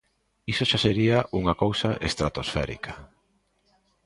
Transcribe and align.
Iso 0.51 0.63
xa 0.69 0.79
sería 0.85 1.17
unha 1.39 1.57
cousa 1.63 1.89
estratosférica. 2.09 2.93